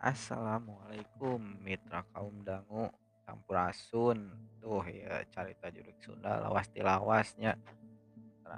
Assalamualaikum 0.00 1.60
mitra 1.60 2.00
kaum 2.16 2.40
dangu. 2.40 2.88
Sampurasun 3.28 4.32
tuh 4.56 4.80
ya 4.88 5.20
carita 5.28 5.68
jurig 5.68 6.00
Sunda 6.00 6.40
lawas 6.40 6.72
ti 6.72 6.80
lawasnya 6.80 7.52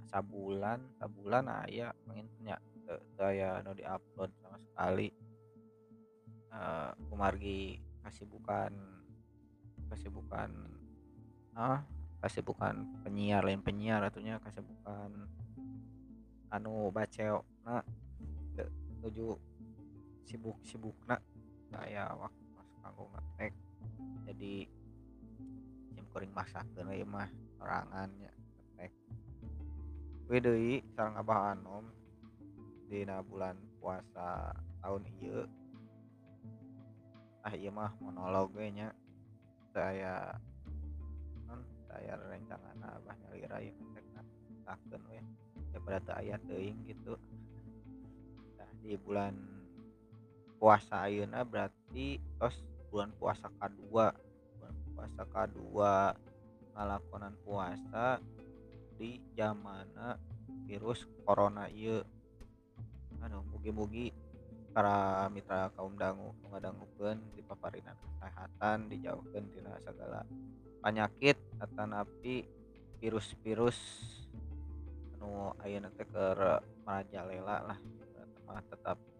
sabulan 0.06 0.78
sabulan 1.02 1.50
aya 1.50 1.90
menginnya 2.06 2.62
teu 2.86 2.94
teu 3.18 3.26
aya 3.26 3.58
nu 3.66 3.74
diupload 3.74 4.30
sama 4.38 4.54
sekali. 4.62 5.10
Eh 6.54 6.90
kumargi 7.10 7.82
kasibukan 8.06 8.72
kasibukan 9.90 10.50
ah 11.58 11.82
kasibukan 12.22 13.02
penyiar 13.02 13.42
lain 13.42 13.66
penyiar 13.66 13.98
atunya 14.06 14.38
kasibukan 14.38 15.26
anu 16.54 16.86
baceokna 16.94 17.82
teu 18.54 18.70
nuju 19.02 19.34
sibuk-sibukna 20.22 21.18
teu 21.18 21.31
aya 21.80 22.12
waktu 22.16 22.42
kanggo 22.82 23.08
ngetek 23.14 23.52
jadi 24.26 24.54
sim 25.94 26.04
kuring 26.10 26.32
maksakeun 26.34 26.90
we 26.90 27.00
ieu 27.00 27.08
mah 27.08 27.30
sorangan 27.58 28.10
nya 28.18 28.32
ngetek. 28.32 28.92
We 30.26 30.38
deui 30.42 30.82
sareng 30.94 31.18
Abah 31.18 31.54
Anom 31.54 31.90
dina 32.88 33.20
bulan 33.22 33.58
puasa 33.78 34.56
tahun 34.82 35.06
ieu. 35.20 35.46
Ah 37.46 37.54
ieu 37.54 37.70
mah 37.74 37.94
monolog 38.02 38.50
we 38.56 38.66
nya. 38.72 38.90
Teu 39.72 39.82
aya 39.82 40.36
naon 41.48 41.64
teu 41.88 41.96
aya 41.96 42.12
rerencanganna 42.18 42.98
Abah 42.98 43.14
nyalira 43.22 43.58
ieu 43.62 43.74
ngetekna 43.76 44.22
sakeun 44.66 45.02
we 45.10 45.18
daripada 45.70 45.98
teu 46.02 46.14
aya 46.18 46.36
teuing 46.48 46.78
gitu. 46.88 47.14
Nah 48.58 48.70
di 48.82 48.96
bulan 48.98 49.34
puasa 50.62 51.10
ayeuna 51.10 51.42
berarti 51.42 52.22
tos 52.38 52.54
bulan 52.86 53.10
puasa 53.18 53.50
kadua 53.58 54.14
bulan 54.54 54.76
puasa 54.94 55.22
kadua 55.26 55.94
ngalakonan 56.70 57.34
puasa 57.42 58.22
di 58.94 59.18
zamanna 59.34 60.14
virus 60.70 61.02
corona 61.26 61.66
ieu. 61.66 62.06
Anu 63.26 63.42
mugi-mugi 63.50 64.14
para 64.70 65.26
mitra 65.34 65.74
kaum 65.74 65.98
dangu 65.98 66.30
ngadangukeun 66.46 67.18
dipaparinan 67.34 67.98
kasehatan 68.22 68.86
dijauhkeun 68.86 69.50
tina 69.50 69.74
sagala 69.82 70.22
panyakit 70.78 71.42
atanapi 71.58 72.46
virus-virus 73.02 73.78
anu 75.18 75.58
ayeuna 75.66 75.90
teh 75.90 76.06
keur 76.06 76.62
marajalela 76.86 77.66
lah. 77.66 77.78
Tetap 78.70 79.11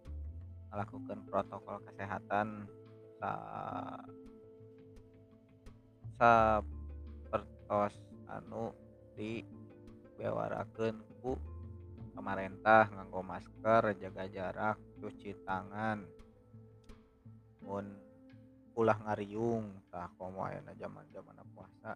ngalakukeun 0.72 1.20
protokol 1.28 1.84
kesehatan 1.84 2.64
sa 3.20 3.36
sapertos 6.16 7.92
anu 8.32 8.72
dibewarakeun 9.12 10.96
ku 11.20 11.36
pamarentah 12.16 12.88
nganggo 12.88 13.20
masker 13.20 13.92
jaga 14.00 14.24
jarak 14.32 14.80
cuci 14.96 15.36
tangan 15.44 16.08
mun 17.68 17.92
ulah 18.72 18.96
ngariung 18.96 19.68
tah 19.92 20.08
komo 20.16 20.48
ayeuna 20.48 20.72
jaman-jamanna 20.72 21.44
puasa. 21.52 21.92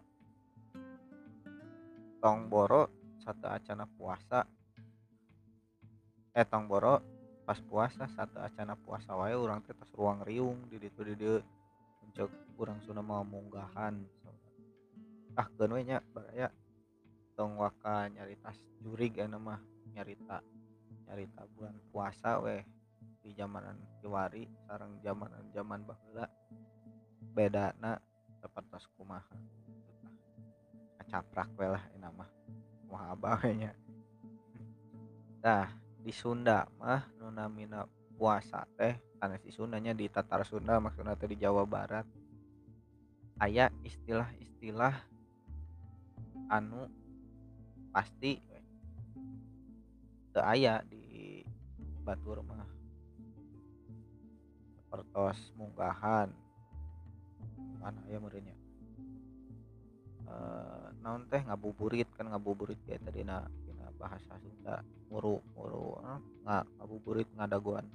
Tong 2.21 2.45
boro 2.45 2.85
sateu 3.17 3.49
acana 3.49 3.89
puasa. 3.89 4.45
Eh 6.37 6.45
tong 6.45 6.69
boro 6.69 7.16
pas 7.47 7.63
puasa 7.63 8.03
sateu 8.11 8.43
acana 8.43 8.75
puasa 8.75 9.15
wae 9.15 9.31
urang 9.31 9.63
teh 9.63 9.71
tos 9.71 9.87
ruang 9.95 10.19
riung 10.27 10.67
di 10.67 10.75
ditu 10.83 10.99
di 11.07 11.15
dieu 11.15 11.39
ceuk 12.11 12.27
urang 12.59 12.81
Sunda 12.83 12.99
mah 12.99 13.23
munggahan. 13.23 14.03
Ahkeun 15.37 15.71
we 15.71 15.87
nya 15.87 16.03
baraya. 16.11 16.51
Tong 17.39 17.55
waka 17.55 18.11
nyaritas 18.11 18.57
jurig 18.83 19.15
ayeuna 19.15 19.39
mah 19.39 19.61
nyarita 19.93 20.43
nyarita 21.07 21.45
bulan 21.55 21.77
puasa 21.93 22.41
weh 22.43 22.65
di 23.23 23.31
zamanan 23.37 23.79
kiwari 24.01 24.49
sareng 24.65 24.99
zamanan 24.99 25.45
zaman 25.55 25.87
baheula. 25.87 26.27
Bedana 27.31 28.01
sapertos 28.43 28.89
kumaha. 28.99 29.37
Kacaprak 30.99 31.47
we 31.55 31.69
lah 31.69 31.83
ayeuna 31.95 32.11
mah. 32.11 32.29
Kumaha 32.83 33.05
Abah 33.15 33.39
tah 35.37 35.69
di 36.07 36.15
Sunda 36.15 36.63
mah 36.79 37.03
nu 37.19 37.27
namina 37.27 37.83
puasa 38.15 38.63
teh 38.79 38.95
sanes 39.19 39.43
di 39.43 39.51
Sunda 39.51 39.75
nya 39.75 39.91
di 39.91 40.07
tatar 40.07 40.47
Sunda 40.47 40.79
maksudna 40.79 41.19
teh 41.19 41.27
di 41.27 41.35
Jawa 41.35 41.67
Barat. 41.67 42.07
Aya 43.43 43.67
istilah-istilah 43.83 44.95
anu 46.47 46.87
pasti 47.91 48.39
aya 50.39 50.79
di 50.87 51.43
batur 52.07 52.39
mah. 52.39 52.63
Sapertos 54.79 55.51
munggahan 55.59 56.31
mana 57.83 57.99
aya 58.07 58.15
meureun 58.23 58.47
nya 58.47 58.55
eh 60.23 60.87
naon 61.03 61.27
teh 61.27 61.43
ngabuburit 61.43 62.07
kan 62.15 62.31
ngabuburit 62.31 62.79
eta 62.87 63.11
dina 63.11 63.43
dina 63.59 63.66
bahasa 63.97 64.37
Sunda. 64.39 64.85
Nguru 65.09 65.41
nguru 65.53 65.97
nga 66.45 66.63
ngabuburit 66.77 67.27
ngadaguan 67.35 67.85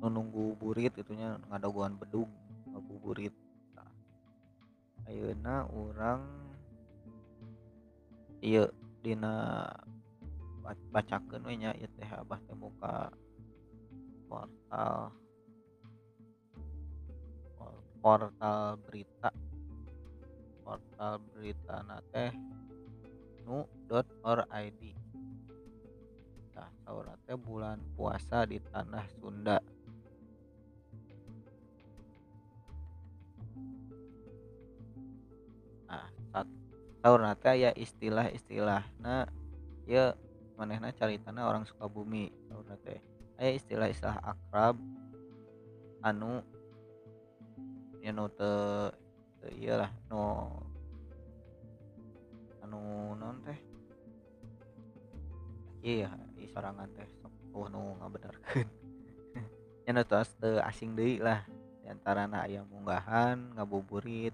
nu 0.00 0.08
nunggu 0.08 0.56
burit 0.56 0.96
itu 0.96 1.12
nya 1.12 1.36
ngadaguan 1.48 1.96
bedug 2.00 2.28
ngabuburit. 2.72 3.32
Tah 3.76 3.92
ayeuna 5.08 5.68
urang 5.70 6.24
ieu 8.44 8.68
dina 9.04 9.64
bacakeun 10.92 11.44
we 11.44 11.60
ieu 11.60 11.88
teh 12.00 12.08
Abah 12.08 12.40
teh 12.48 12.56
muka 12.56 13.12
portal 14.28 15.12
portal 18.00 18.76
berita. 18.84 19.30
Portal 20.64 21.20
beritana 21.32 22.00
teh 22.08 22.32
nu.or.id 23.44 23.73
tah 26.54 26.70
saurna 26.86 27.18
teh 27.26 27.34
bulan 27.34 27.82
puasa 27.98 28.46
di 28.46 28.62
tanah 28.62 29.04
Sunda. 29.18 29.58
Nah 35.90 36.06
sat 36.30 36.46
saurna 37.02 37.34
teh 37.34 37.52
aya 37.58 37.70
istilah-istilahna 37.74 39.26
ieu 39.90 40.14
manehna 40.54 40.94
caritana 40.94 41.50
orang 41.50 41.66
Sukabumi 41.66 42.30
saurna 42.46 42.78
teh 42.86 43.02
aya 43.42 43.50
istilah-istilah 43.58 44.22
akrab 44.22 44.78
anu 46.06 46.38
nya 47.98 48.12
nu 48.14 48.30
ieu 49.58 49.74
lah 49.74 49.90
nu 50.06 50.22
anu 52.62 52.80
naon 53.18 53.42
teh 53.42 53.73
ya 55.84 56.08
ieu 56.40 56.48
sorangan 56.48 56.88
teh 56.96 57.04
sok 57.20 57.32
eueuh 57.52 57.68
nu 57.68 58.00
ngabenerkeun 58.00 58.68
nya 59.84 60.00
tos 60.08 60.32
teu 60.40 60.56
asing 60.64 60.96
deui 60.96 61.20
lah. 61.20 61.44
Diantarana 61.84 62.48
aya 62.48 62.64
munggahan 62.64 63.52
ngabuburit 63.52 64.32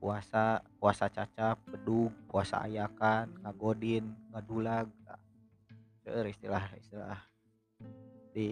puasa 0.00 0.64
puasa 0.80 1.12
cacap 1.12 1.60
bedug 1.68 2.08
puasa 2.24 2.64
ayakan 2.64 3.28
ngagodin 3.44 4.16
ngadulag. 4.32 4.88
Seueur 6.00 6.32
istilah-istilah 6.32 7.20
di 8.32 8.48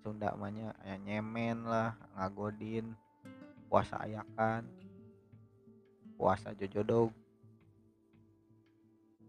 Sunda 0.00 0.32
mah 0.32 0.48
nya 0.48 0.72
aya 0.80 0.96
nyemen 0.96 1.68
lah 1.68 1.92
ngagodin 2.16 2.96
puasa 3.68 4.00
ayakan 4.00 4.64
puasa 6.16 6.56
jojodog 6.56 7.12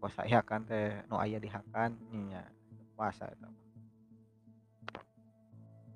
puasa 0.04 0.28
ayakan 0.28 0.68
teh 0.68 1.00
nu 1.08 1.16
aya 1.16 1.40
di 1.40 1.48
hakan 1.48 1.96
nya 2.28 2.44
puasa 2.92 3.24
eta 3.24 3.48
mah. 3.48 3.64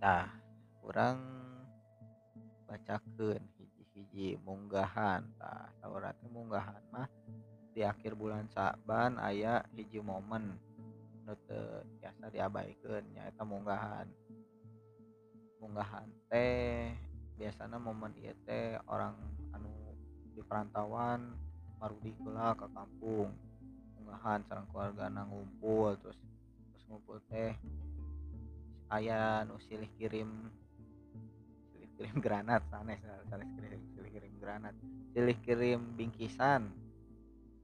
Tah 0.01 0.33
urang 0.81 1.21
bacakeun 2.65 3.45
hiji-hiji 3.61 4.41
munggahan 4.41 5.29
tah 5.37 5.69
saurang 5.77 6.17
teh 6.25 6.29
munggahan 6.33 6.81
mah 6.89 7.05
di 7.77 7.85
akhir 7.85 8.17
bulan 8.17 8.49
Sa'ban 8.49 9.21
aya 9.21 9.61
hiji 9.77 10.01
momen 10.01 10.57
nu 11.29 11.37
teu 11.45 11.85
tiasa 12.01 12.33
diabaikeun 12.33 13.13
nyaeta 13.13 13.45
munggahan. 13.45 14.09
Munggahan 15.61 16.09
teh 16.33 16.97
biasana 17.37 17.77
momen 17.77 18.17
ieu 18.17 18.33
teh 18.49 18.73
orang 18.89 19.21
anu 19.53 19.69
di 20.33 20.41
perantauan 20.41 21.37
marudi 21.77 22.17
heula 22.17 22.57
ka 22.57 22.73
kampung 24.09 24.25
munggahan 24.25 24.41
sareng 24.49 24.67
keluargana 24.73 25.23
ngumpul 25.29 25.93
terus 26.01 26.17
terus 26.73 26.85
ngumpul 26.89 27.21
teh. 27.29 27.53
Aya 28.89 29.45
nu 29.45 29.61
silih 29.69 29.89
kirim 30.01 30.49
kirim 32.01 32.17
granat 32.25 32.65
sanes 32.73 33.05
sanes 33.29 33.49
kirim, 33.53 33.81
kirim 34.09 34.33
granat. 34.41 34.73
Silih 35.13 35.37
kirim 35.45 35.93
bingkisan 35.93 36.73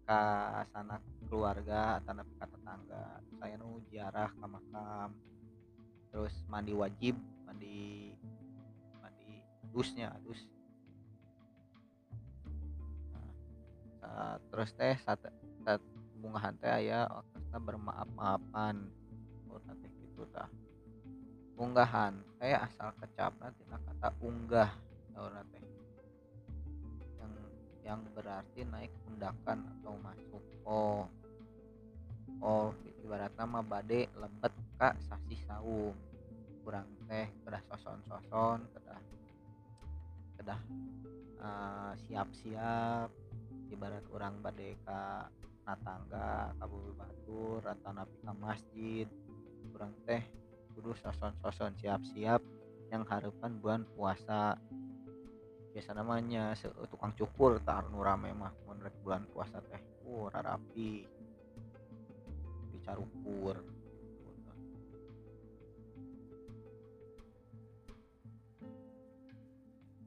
ke 0.04 0.20
sana 0.68 1.00
keluarga 1.32 2.04
tanah 2.04 2.28
ke 2.28 2.44
tetangga. 2.44 3.04
Saya 3.40 3.56
nu 3.56 3.80
ziarah 3.88 4.28
ke 4.28 4.44
makam. 4.44 5.16
Terus 6.12 6.34
mandi 6.52 6.76
wajib 6.76 7.16
mandi 7.48 8.12
mandi 9.00 9.40
adusnya 9.64 10.12
adus. 10.12 10.44
Nah, 14.04 14.36
terus 14.52 14.70
teh 14.76 14.94
saat 15.00 15.24
bungahan 16.24 16.56
teh 16.56 16.88
ya 16.88 17.04
kita 17.36 17.60
bermaaf 17.60 18.08
maafan 18.16 18.88
oh 19.52 19.60
nanti 19.68 19.92
gitu 20.00 20.24
tah 20.32 20.48
unggahan 21.60 22.16
saya 22.40 22.64
asal 22.64 22.88
kecap 22.96 23.36
nanti 23.44 23.60
kata 23.68 24.08
unggah 24.24 24.72
orang 25.16 25.46
teh. 25.54 25.62
Yang 27.16 27.32
yang 27.84 28.00
berarti 28.16 28.60
naik 28.66 28.92
undakan 29.06 29.64
atau 29.78 29.94
masuk. 30.02 30.42
Oh. 30.66 31.06
Oh 32.42 32.74
ibarat 33.04 33.32
nama 33.36 33.60
bade 33.62 34.10
lebet 34.18 34.52
kak 34.80 34.98
sasi 35.06 35.38
saum. 35.46 35.94
Kurang 36.64 36.88
teh 37.06 37.28
kedah 37.44 37.62
soson-soson 37.68 38.64
kedah 38.74 39.00
kedah 40.40 40.60
uh, 41.38 41.92
siap-siap. 42.08 43.08
Ibarat 43.70 44.04
orang 44.12 44.42
bade 44.42 44.76
ka 44.82 45.30
natangga 45.64 46.52
kabul 46.60 46.92
batur 46.92 47.60
atau 47.64 47.90
napi 47.96 48.16
ke 48.20 48.32
masjid 48.36 49.06
kurang 49.72 49.96
teh 50.04 50.22
kudu 50.76 50.92
soson-soson 51.00 51.74
siap-siap 51.80 52.40
yang 52.92 53.02
harapan 53.08 53.58
bulan 53.58 53.82
puasa. 53.96 54.54
Biasa 55.74 55.90
namanya 55.98 56.54
tukang 56.86 57.10
cukur 57.18 57.58
tar 57.66 57.90
nu 57.90 57.98
rame 58.04 58.30
mah 58.30 58.54
menurut 58.68 58.94
bulan 59.02 59.26
puasa 59.32 59.58
teh 59.66 59.82
uh 60.06 60.30
rapi 60.30 61.02
dicarukur 62.70 63.58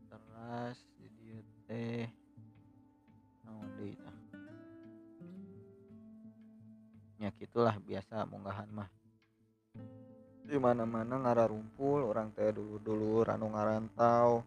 terus 0.08 0.78
jadi 0.96 1.44
teh 1.68 2.17
ya 7.18 7.34
gitulah 7.34 7.74
biasa 7.82 8.30
munggahan 8.30 8.70
mah. 8.70 8.90
Di 10.48 10.56
mana 10.56 10.88
mana 10.88 11.20
ngara 11.20 11.50
rumpul 11.50 12.08
orang 12.08 12.32
teh 12.32 12.54
dulu 12.54 12.78
dulu 12.80 13.26
ranu 13.26 13.52
ngarantau. 13.52 14.46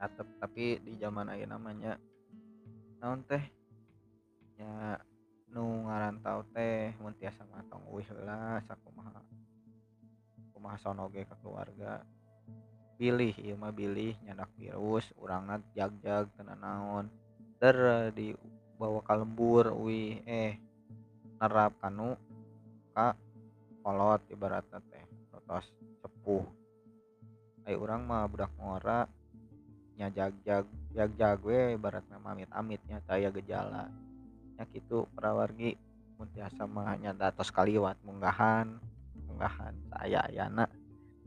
Atep 0.00 0.28
tapi 0.38 0.78
di 0.80 0.94
zaman 1.00 1.32
ayo 1.34 1.44
namanya 1.48 1.98
naon 3.02 3.20
teh? 3.26 3.42
Ya 4.56 4.96
nu 5.50 5.84
ngarantau 5.84 6.46
teh 6.54 6.94
mun 7.02 7.12
tiasa 7.18 7.44
matong 7.50 7.84
wih 7.92 8.08
lah 8.24 8.62
sakumaha 8.64 9.20
kumaha 10.54 10.78
sonoge 10.80 11.26
ke 11.26 11.34
keluarga. 11.42 12.06
Pilih 12.96 13.36
iya 13.36 13.52
mah 13.58 13.74
pilih 13.74 14.16
nyandak 14.24 14.48
virus 14.56 15.12
urang 15.20 15.50
jag 15.76 15.92
jag 16.00 16.32
tenan 16.32 16.56
naon 16.62 17.06
ter 17.60 17.76
di 18.16 18.32
bawa 18.80 19.04
kalembur 19.04 19.72
wih 19.76 20.24
eh 20.24 20.56
nerap 21.36 21.72
kanu 21.80 22.16
kak 22.96 23.14
kolot 23.84 24.22
ibaratnya 24.32 24.80
teh 24.88 25.04
terus 25.30 25.66
sepuh 26.00 26.44
ayo 27.66 27.76
orang 27.82 28.02
mah 28.06 28.24
budak 28.30 28.50
ngora 28.56 29.10
nya 29.96 30.12
jag 30.12 30.36
jag 30.44 30.68
jag 30.92 31.10
jag 31.16 31.40
we 31.40 31.72
ibaratnya 31.72 32.20
amit 32.20 32.52
amitnya 32.52 33.00
saya 33.08 33.32
gejala. 33.32 33.88
Nya 34.56 34.64
gitu 34.72 35.08
perawargi 35.16 35.72
mun 36.20 36.28
tiasa 36.36 36.68
mah 36.68 36.96
nya 37.00 37.16
datos 37.16 37.48
kaliwat 37.48 37.96
munggahan 38.04 38.76
munggahan 39.24 39.72
saya 39.88 40.24
ayana 40.28 40.68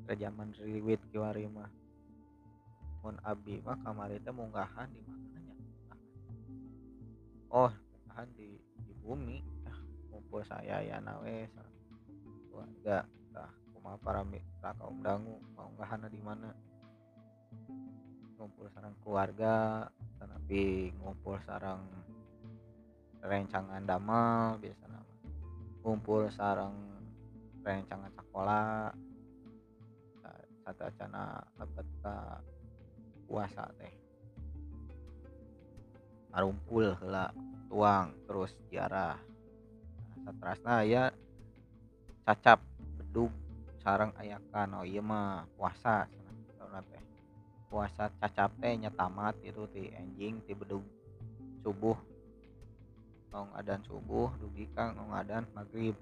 zaman 0.09 0.53
riwit 0.57 1.01
kiwari 1.13 1.49
mah. 1.49 1.69
Mun 3.05 3.17
abi 3.25 3.61
mah 3.65 3.77
kamari 3.81 4.21
teh 4.21 4.33
munggahan 4.33 4.89
di 4.93 5.01
mana 5.05 5.37
nya? 5.41 5.55
Oh 7.49 7.69
munggahan 7.73 8.29
di 8.37 8.53
di 8.85 8.93
bumi 9.01 9.37
ngumpul 10.29 10.45
saya 10.45 10.77
ya 10.85 11.01
nawe 11.01 11.37
keluarga 12.53 13.01
nah 13.33 13.49
kuma 13.73 13.97
para 13.97 14.21
mitra 14.21 14.77
kaum 14.77 15.01
dangu 15.01 15.41
mau 15.57 15.73
ngahana 15.73 16.05
di 16.05 16.21
mana? 16.21 16.53
Ngumpul 18.37 18.69
sarang 18.69 18.93
keluarga 19.01 19.89
tapi 20.21 20.93
ngumpul 21.01 21.33
sarang 21.49 21.81
rencangan 23.25 23.81
damel 23.89 24.61
biasa 24.61 24.85
nama. 24.85 25.13
Ngumpul 25.81 26.29
sarang 26.29 26.77
rencangan 27.65 28.13
sekolah 28.13 28.93
satu 30.61 30.81
acana 30.93 31.41
lebet 31.57 31.87
ke 32.05 32.15
puasa 33.25 33.65
teh. 33.81 33.93
Arumpul 36.37 36.93
lah 37.01 37.33
tuang 37.65 38.13
terus 38.29 38.53
jarah 38.69 39.17
seterusnya 40.29 40.75
ya 40.85 41.03
cacap 42.21 42.61
bedug 43.01 43.33
sarang 43.81 44.13
ayakan. 44.21 44.77
Oh 44.77 44.85
iya 44.85 45.01
mah 45.01 45.49
puasa. 45.57 46.05
Teh. 46.69 47.03
Puasa 47.65 48.13
cacap 48.21 48.53
teh 48.61 48.77
tamat 48.93 49.33
itu 49.41 49.65
ti 49.73 49.89
anjing 49.97 50.37
ti 50.45 50.53
bedug 50.53 50.85
subuh. 51.65 51.97
Ngong 53.33 53.49
adan 53.57 53.81
subuh 53.81 54.29
dugi 54.37 54.69
kang 54.77 54.93
ngong 54.93 55.17
adan 55.17 55.49
maghrib. 55.57 55.97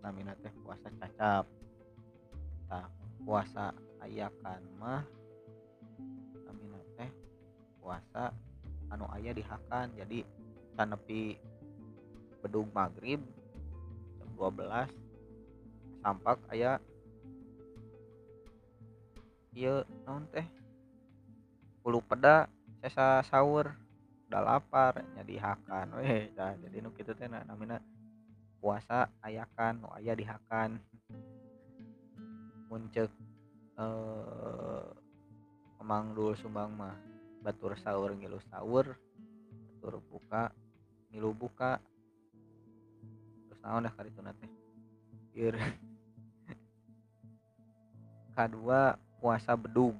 Namina 0.00 0.32
teh 0.40 0.48
puasa 0.64 0.88
cacap. 0.96 1.44
Nah 2.72 2.88
puasa 3.20 3.76
ayakan 4.00 4.64
mah 4.80 5.04
namina 6.48 6.80
teh 6.96 7.12
puasa 7.84 8.32
anu 8.88 9.04
ayah 9.20 9.36
dihakan. 9.36 9.92
Jadi 9.92 10.24
canepi 10.72 11.36
bedug 12.40 12.72
maghrib 12.72 13.20
12 14.38 14.86
tampak 15.98 16.38
aya 16.54 16.78
iya 19.50 19.82
naon 20.06 20.30
teh? 20.30 20.46
Bulu 21.82 21.98
peda 22.06 22.46
saya 22.78 23.26
sahur. 23.26 23.74
Udah 24.30 24.44
lapar 24.44 25.02
jadi 25.18 25.40
hakan 25.40 25.98
weh 25.98 26.30
dah 26.38 26.54
jadi 26.62 26.84
nu 26.84 26.94
kitu 26.94 27.16
teh 27.18 27.26
namina 27.26 27.82
puasa 28.62 29.10
ayakan 29.26 29.82
nu 29.82 29.88
aya 29.90 30.14
dihakan. 30.14 30.78
Muncul 32.70 33.10
eh 33.78 34.86
emang 35.82 36.12
dulu 36.12 36.36
sumbang 36.36 36.70
mah 36.76 36.94
batur 37.40 37.72
sahur 37.80 38.12
ngilu 38.12 38.36
sahur 38.52 38.92
batur 39.80 40.04
buka 40.12 40.52
ngilu 41.08 41.32
buka 41.32 41.80
naon 43.68 43.84
dah 43.84 43.92
kali 43.92 44.08
itu 44.08 44.24
teh 44.24 44.50
kedua 48.32 48.96
puasa 49.20 49.52
bedug 49.60 49.92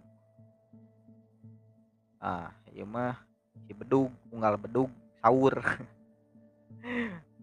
ah 2.16 2.48
iya 2.72 2.88
mah 2.88 3.20
si 3.68 3.76
bedug 3.76 4.08
unggal 4.32 4.56
bedug 4.56 4.88
sahur. 5.20 5.60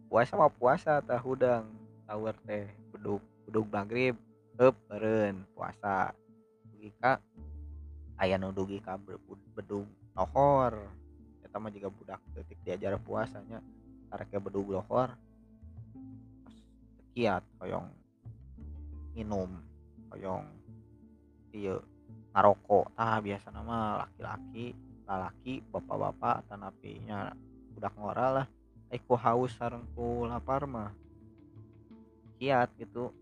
Puasa 0.10 0.34
mah 0.39 0.48
puasa 0.48 1.03
tah 1.03 1.20
hudang. 1.20 1.67
Sahur 2.08 2.34
teh 2.48 2.72
bedug 2.89 3.22
bedug 3.46 3.67
maghrib 3.70 4.15
up 4.58 4.74
beren 4.89 5.44
puasa. 5.53 6.15
Dugi 6.72 6.89
ka 6.98 7.22
aya 8.17 8.39
nu 8.39 8.50
dugi 8.50 8.82
ka 8.82 8.98
bedug 9.53 9.86
lohor. 10.17 10.74
Eta 11.46 11.62
mah 11.62 11.70
juga 11.70 11.94
budak 11.94 12.22
detik 12.34 12.58
diajar 12.65 12.98
puasanya 12.98 13.62
karek 14.10 14.39
bedug 14.39 14.74
lohor 14.74 15.13
kiat 17.16 17.44
koyong 17.64 17.88
minum 19.16 19.48
koyong 20.12 20.44
iya 21.56 21.80
ngarokok 22.36 22.92
ah 23.00 23.24
biasa 23.24 23.48
nama 23.56 24.04
laki-laki 24.04 24.76
lalaki 25.08 25.64
bapak-bapak 25.72 26.44
tanapinya 26.50 27.32
udah 27.78 27.92
ngora 27.96 28.28
lah. 28.42 28.48
Eko 28.90 29.18
haus 29.18 29.54
sarengku 29.58 30.26
lapar 30.28 30.66
mah. 30.66 30.92
Kiat 32.36 32.76
gitu 32.76 33.14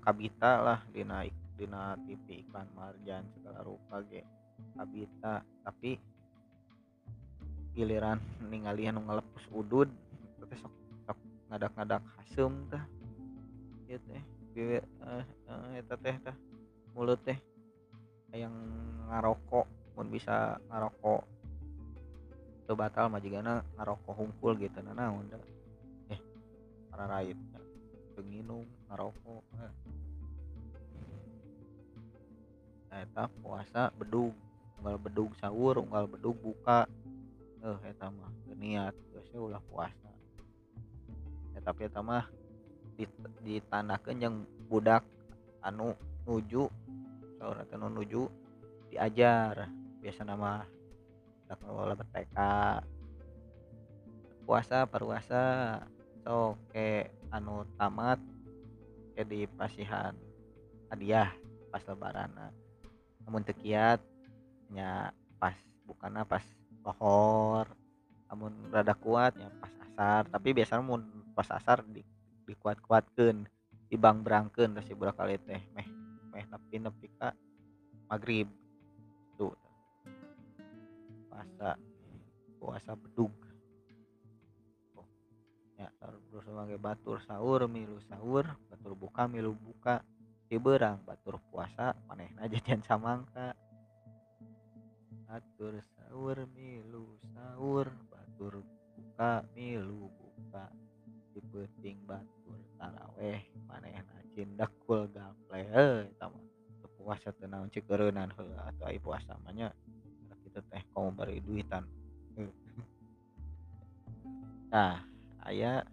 kabita 0.00 0.64
lah 0.64 0.80
dinaik 0.88 1.36
dina 1.60 1.92
TV 2.08 2.48
iklan 2.48 2.64
marjan 2.72 3.28
segala 3.36 3.60
rupa 3.60 4.00
ge 4.08 4.24
kabita. 4.78 5.44
Tapi 5.66 6.00
giliran 7.76 8.16
ninggalian 8.48 9.00
ngelepus 9.00 9.44
udud 9.52 9.88
tapi 10.40 10.54
sok 10.60 10.72
sok 11.08 11.18
ngadak-ngadak 11.48 12.04
hasem 12.20 12.52
tah 12.68 12.84
gitu 13.92 14.06
teh 14.08 14.24
biwe 14.56 14.78
eh, 14.80 15.24
eh, 15.76 15.84
teh 15.84 16.16
tah 16.24 16.36
mulut 16.96 17.20
teh 17.20 17.36
yang 18.32 18.52
ngarokok 19.12 19.68
pun 19.92 20.08
bisa 20.08 20.56
ngarokok 20.72 21.22
itu 22.64 22.72
batal 22.72 23.12
majigana 23.12 23.60
ngarokok 23.76 24.14
hungkul 24.16 24.56
gitu 24.56 24.80
nah 24.80 24.96
naon 24.96 25.28
eh 26.08 26.20
para 26.88 27.04
rakyat 27.04 27.36
minum 28.24 28.64
ngarokok 28.88 29.44
eh. 29.60 29.72
nah 32.88 32.98
eta 33.04 33.24
puasa 33.44 33.92
bedug 33.92 34.32
unggal 34.82 34.98
bedug 34.98 35.30
sahur 35.38 35.78
unggal 35.78 36.10
bedug 36.10 36.34
buka. 36.42 36.90
Eh 37.62 37.94
eta 37.94 38.10
mah 38.10 38.34
niat 38.58 38.90
geus 39.14 39.30
ulah 39.30 39.62
puasa. 39.70 40.10
Ya 41.54 41.62
tapi 41.62 41.86
eta 41.86 42.02
mah 42.02 42.26
ditandakeun 43.44 44.18
yang 44.22 44.36
budak 44.66 45.04
anu 45.62 45.94
nuju 46.26 46.66
saur 47.38 47.58
anu 47.74 47.88
nuju 47.90 48.26
diajar. 48.90 49.70
Biasa 50.02 50.26
nama 50.26 50.66
ngelola 51.52 51.94
BTK 51.94 52.36
puasa 54.42 54.88
perwasa 54.88 55.42
so 56.24 56.58
ke 56.72 57.06
anu 57.30 57.68
tamat 57.76 58.18
ke 59.14 59.22
di 59.22 59.44
pasihan 59.46 60.16
hadiah 60.88 61.30
pas 61.70 61.84
lebaran 61.86 62.32
namun 63.22 63.44
tekiat 63.44 64.00
nya 64.72 65.12
pas 65.36 65.54
bukannya 65.86 66.24
pas 66.26 66.42
lohor 66.82 67.68
namun 68.32 68.50
rada 68.72 68.96
kuat 68.96 69.36
ya 69.36 69.52
pas 69.60 69.72
asar. 69.84 70.22
Tapi 70.32 70.48
biasanya 70.56 70.82
mun 70.82 71.04
pas 71.36 71.48
asar 71.52 71.84
di 71.84 72.00
dikuat 72.52 72.84
kuatkan 72.84 73.48
dibang 73.88 74.20
berangken 74.20 74.76
terus 74.76 74.92
ibu 74.92 75.08
kali 75.08 75.40
teh 75.40 75.64
meh 75.72 75.88
meh 76.32 76.44
nepi 76.44 76.76
nepi 76.76 77.08
ka 77.16 77.32
maghrib 78.12 78.48
tuh. 79.40 79.56
Puasa 81.32 81.80
puasa 82.60 82.92
bedug. 82.92 83.32
Oh, 84.96 85.08
ya 85.80 85.88
terus 85.96 86.44
sebagai 86.44 86.76
batur 86.76 87.24
sahur 87.24 87.64
milu 87.68 87.96
sahur 88.12 88.44
batur 88.68 88.92
buka 88.92 89.24
milu 89.24 89.56
buka 89.56 90.04
berang 90.52 91.00
batur 91.08 91.40
puasa 91.48 91.96
maneh 92.04 92.28
aja 92.36 92.60
jangan 92.60 92.84
samangka. 92.84 93.56
Batur 95.24 95.80
sahur 95.96 96.44
milu 96.52 97.16
sahur 97.32 97.88
batur 98.12 98.60
buka 98.60 99.40
milu 99.56 100.12
buka 100.12 100.68
dipeting 101.32 102.04
batur 102.04 102.41
taraweh 102.82 103.38
maneh 103.70 103.94
cindak 104.34 104.74
kul 104.82 105.06
gaple 105.14 105.62
eh 105.62 106.10
mah 106.18 106.42
puasa 106.98 107.30
tenang 107.38 107.70
cikerenan 107.70 108.30
atau 108.34 108.86
ai 108.90 108.98
puasa 108.98 109.38
manya. 109.46 109.70
Kita 110.42 110.58
teh 110.66 110.82
kamu 110.90 111.14
beri 111.14 111.38
duitan 111.40 111.86
nah 114.72 115.04
ayah 115.44 115.84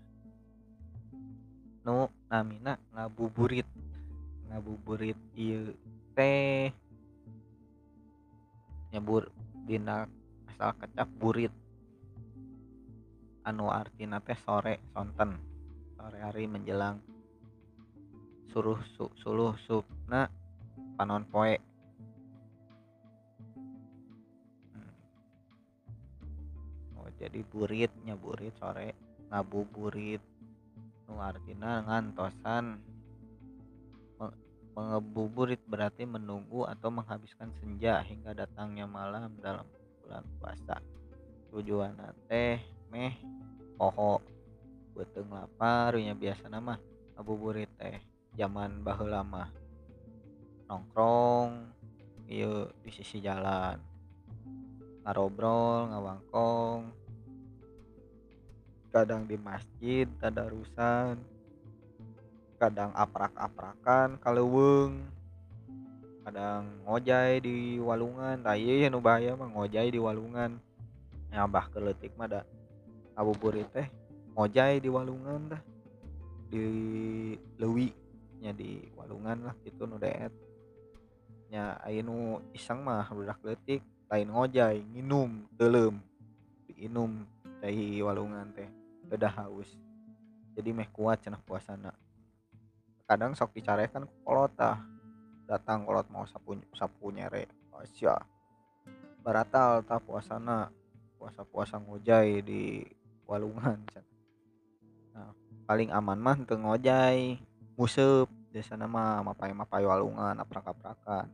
nu 1.84 2.08
namina 2.32 2.80
ngabuburit 2.96 3.68
ngabuburit 4.48 5.20
iya 5.36 5.76
teh. 6.16 6.72
Nyebur 8.96 9.30
dina 9.68 10.08
asal 10.48 10.72
kecap 10.80 11.12
burit. 11.20 11.54
Anu 13.44 13.68
artina 13.68 14.24
teh 14.24 14.40
sore 14.48 14.80
sonten 14.96 15.49
sore 16.00 16.20
hari 16.24 16.48
menjelang 16.48 17.04
suruh 18.56 18.80
su, 18.96 19.12
suluh 19.20 19.52
supna 19.68 20.32
panon 20.96 21.28
poe. 21.28 21.60
Jadi 27.20 27.44
buritnya 27.52 28.16
burit 28.16 28.56
sore 28.64 28.96
ngabuburit 29.28 30.24
nu 31.12 31.20
artinya 31.20 31.84
ngantosan. 31.84 32.80
Mengebuburit 34.72 35.60
berarti 35.68 36.08
menunggu 36.08 36.64
atau 36.64 36.88
menghabiskan 36.88 37.52
senja 37.60 38.00
hingga 38.08 38.32
datangnya 38.32 38.88
malam 38.88 39.36
dalam 39.44 39.68
bulan 40.00 40.24
puasa. 40.40 40.80
Tujuan 41.52 42.00
teh 42.32 42.64
meh 42.88 43.12
poho 43.76 44.24
beteng 44.94 45.30
lapar 45.32 45.98
nya 45.98 46.14
biasa 46.18 46.50
nama 46.50 46.78
ngabuburit 47.16 47.70
teh 47.78 48.02
zaman 48.38 48.82
baheula 48.82 49.22
lama 49.22 49.50
nongkrong 50.70 51.80
iya 52.30 52.70
di 52.86 52.92
sisi 52.94 53.18
jalan. 53.18 53.82
Ngarobrol 55.02 55.90
ngawangkong. 55.90 56.82
Kadang 58.94 59.26
di 59.26 59.36
masjid 59.42 60.06
tadarusan. 60.22 61.18
Kadang 62.62 62.94
aprak-aprakan 62.94 64.22
kaleweng 64.22 65.10
kadang 66.22 66.70
ngojai 66.86 67.42
di 67.42 67.82
walungan. 67.82 68.46
Tah 68.46 68.54
ieu 68.54 68.86
nu 68.94 69.02
bahaya 69.02 69.34
mah 69.34 69.50
ngojai 69.50 69.90
di 69.90 69.98
walungan. 69.98 70.62
Nyabah 71.34 71.66
keletik 71.74 72.14
mah 72.14 72.46
ngabuburit 73.18 73.66
teh 73.74 73.90
ngojai 74.40 74.80
di 74.80 74.88
walungan 74.88 75.52
dah. 75.52 75.62
Di 76.48 76.64
lewi 77.60 77.92
nya 78.40 78.56
di 78.56 78.80
walungan 78.96 79.52
lah 79.52 79.56
gitu 79.68 79.84
nu 79.84 80.00
deet. 80.00 80.32
Nya 81.52 81.76
nu 82.08 82.40
iseng 82.56 82.80
mah 82.80 83.12
budak 83.12 83.44
leutik 83.44 83.84
lain 84.08 84.32
ngojai 84.32 84.80
nginum 84.96 85.44
telem 85.60 86.00
diinum 86.72 87.28
cai 87.60 88.00
walungan 88.00 88.48
teh 88.56 88.72
udah 89.12 89.34
haus. 89.44 89.68
Jadi 90.56 90.72
meh 90.72 90.88
kuat 90.88 91.20
cenah 91.20 91.44
puasana. 91.44 91.92
Kadang 93.04 93.36
sok 93.36 93.60
dicarekan 93.60 94.08
kolot 94.24 94.56
tah 94.56 94.80
datang 95.44 95.84
kolot 95.84 96.08
mau 96.08 96.24
sapu 96.24 96.56
sapu 96.72 97.12
nyere 97.12 97.52
asya. 97.76 98.16
Baratal 99.20 99.84
tah 99.84 100.00
puasana. 100.00 100.72
Puasa 101.20 101.44
puasa 101.44 101.76
ngojai 101.76 102.40
di 102.40 102.80
walungan 103.28 103.84
paling 105.70 105.94
aman 105.94 106.18
mah 106.18 106.38
teu 106.50 106.58
ngojai 106.58 107.38
museup 107.78 108.26
biasa 108.50 108.74
nama 108.74 109.22
mapai 109.22 109.54
mapai 109.54 109.86
walungan 109.86 110.34
aprak 110.42 110.66
aprakan 110.66 111.30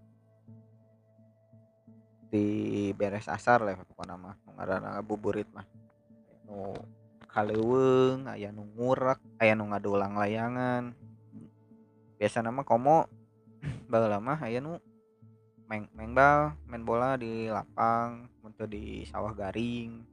di 2.36 2.92
beres 2.92 3.32
asar 3.32 3.64
lah 3.64 3.80
pokoknya 3.80 4.20
mah 4.20 4.36
ngaranna 4.60 5.00
buburit 5.00 5.48
mah. 5.56 5.64
Nu 6.44 6.76
kaleweng 7.32 8.28
aya 8.28 8.52
nu 8.52 8.68
ngurak 8.76 9.24
aya 9.40 9.56
nu 9.56 9.72
ngadulang 9.72 10.20
layangan. 10.20 10.92
Biasa 12.20 12.44
nama 12.44 12.68
komo 12.68 13.08
baheula 13.92 14.20
mah 14.20 14.44
aya 14.44 14.60
nu 14.60 14.76
meng 15.72 15.88
mengbal 15.96 16.60
main 16.68 16.84
bola 16.84 17.16
di 17.16 17.48
lapang 17.48 18.28
untuk 18.44 18.68
di 18.68 19.08
sawah 19.08 19.32
garing. 19.32 20.04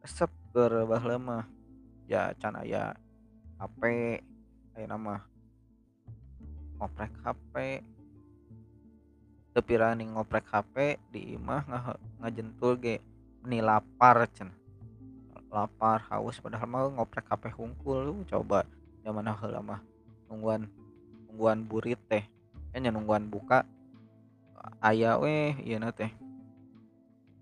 Resep 0.00 0.32
ke 0.56 0.64
baheula 0.88 1.20
mah 1.20 1.44
ya 2.08 2.32
can 2.40 2.56
aya 2.56 2.96
HP 3.60 3.82
aya 4.72 4.86
nama 4.88 5.20
ngoprek 6.80 7.12
HP 7.20 7.84
tapi 9.52 9.72
running 9.76 10.16
ngoprek 10.16 10.48
HP 10.48 10.96
di 11.12 11.36
imah 11.36 11.68
ngajentul 12.24 12.80
ge 12.80 13.04
ni 13.44 13.60
lapar 13.60 14.24
cenah 14.32 14.60
lapar 15.50 15.98
haus 16.08 16.38
padahal 16.38 16.70
mah 16.70 16.86
ngoprek 16.94 17.26
HP 17.26 17.50
hungkul. 17.58 18.22
Coba 18.30 18.62
zaman 19.02 19.26
heula 19.26 19.60
mah 19.60 19.82
nungguan 20.30 20.70
nungguan 21.28 21.66
burit 21.66 21.98
teh. 22.06 22.24
Nya 22.70 22.94
nungguan 22.94 23.26
buka 23.26 23.66
aya 24.78 25.18
weh 25.18 25.58
ieu 25.66 25.82
teh. 25.90 26.10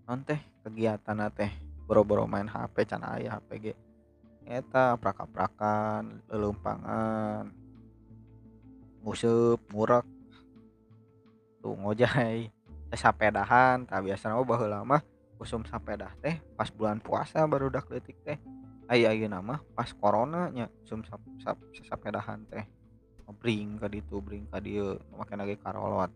Non 0.08 0.24
teh 0.24 0.40
kegiatan 0.64 1.28
teh. 1.30 1.52
Boro-boro 1.84 2.24
main 2.28 2.48
HP 2.48 2.88
can 2.88 3.04
aya 3.04 3.36
HP 3.36 3.48
ge 3.60 3.72
eta 4.48 4.96
prak-prakan 4.96 6.24
lelumpangan 6.32 7.52
museup 9.04 9.60
murak. 9.68 10.08
Tuh 11.60 11.76
ngojai. 11.76 12.48
Sapedahan 12.88 13.84
tak 13.84 14.00
biasa 14.00 14.32
mah 14.32 14.48
baheula 14.48 14.80
mah 14.80 15.04
usum 15.36 15.60
sapedah 15.68 16.08
teh 16.24 16.40
pas 16.56 16.72
bulan 16.72 16.96
puasa 17.04 17.44
baru 17.44 17.68
dak 17.68 17.92
letik 17.92 18.16
teh. 18.24 18.40
Aya 18.88 19.12
ayeuna 19.12 19.44
nama 19.44 19.60
pas 19.76 19.92
corona 19.92 20.48
nya 20.48 20.72
usum 20.88 21.04
sap, 21.04 21.20
sap, 21.44 21.60
sapedahan 21.84 22.40
teh. 22.48 22.64
Bring 23.28 23.76
ka 23.76 23.92
ditu 23.92 24.24
bring 24.24 24.48
ka 24.48 24.56
dieu 24.56 24.96
make 25.12 25.36
lagi 25.36 25.60
karolot. 25.60 26.08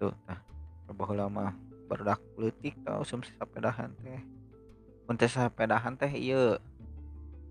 Tuh 0.00 0.16
tah 0.24 0.40
baheula 0.88 1.28
mah 1.28 1.52
barudak 1.84 2.24
leutik 2.40 2.80
tah 2.80 2.96
usum 2.96 3.20
sapedahan 3.20 3.92
teh 4.00 4.24
mun 5.06 5.14
teh 5.14 5.30
sapedahan 5.30 5.94
teh 5.94 6.10
ieu 6.10 6.58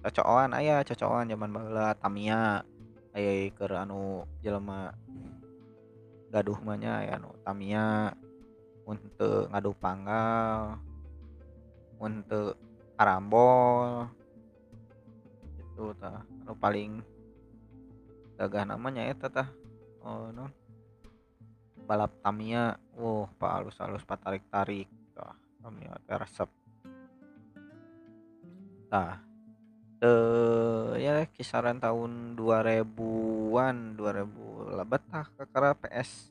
cocokan 0.04 0.54
aya 0.54 0.86
cocokan 0.86 1.32
zaman 1.32 1.50
baheula 1.50 1.96
Tamiya. 1.98 2.62
Aya 3.16 3.48
keur 3.56 3.80
anu 3.80 4.28
jelema 4.44 4.92
gaduh 6.30 6.60
mah 6.62 6.76
nya 6.76 7.00
aya 7.02 7.16
nu 7.18 7.32
Tamiya. 7.42 8.14
Mun 8.86 9.00
teu 9.18 9.48
ngadu 9.50 9.72
panggal. 9.80 10.78
Mun 11.98 12.22
teu 12.28 12.54
karambol. 13.00 14.12
Itu 15.58 15.96
tah. 15.98 16.22
Anu 16.44 16.54
paling 16.60 17.00
gagah 18.36 18.68
namanya 18.68 19.08
eta 19.10 19.32
tah. 19.32 19.50
Oh 20.04 20.30
non 20.30 20.52
balap 21.88 22.14
Tamiya. 22.20 22.78
Woh 23.00 23.32
halus-halus 23.42 24.04
patarik-tarik. 24.04 24.92
Tah 25.16 25.34
Tamiya 25.64 25.98
teh 26.04 26.20
resep 26.20 26.52
tah 28.88 29.22
teu 30.00 30.94
ya 31.00 31.26
kisaran 31.32 31.80
tahun 31.80 32.36
2000-an 32.38 33.98
2000 33.98 34.78
lebet 34.78 35.02
tah 35.08 35.26
kakara 35.34 35.72
PS 35.74 36.30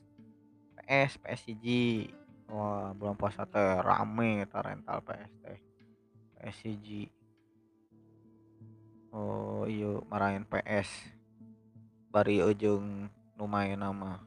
PS 0.79 1.11
PS 1.19 1.41
hiji 1.49 2.13
wah 2.47 2.93
bulan 2.93 3.17
puasa 3.17 3.43
teh 3.49 3.81
rame 3.81 4.45
ta 4.45 4.61
rental 4.61 5.01
PS 5.01 5.31
teh 5.41 5.59
PS 6.37 6.57
hiji 6.69 7.03
oh 9.15 9.65
iya 9.65 9.97
marahin 10.11 10.45
PS 10.45 10.89
bari 12.13 12.39
ujung 12.39 13.11
nu 13.35 13.45
maenna 13.49 13.91
mah 13.91 14.23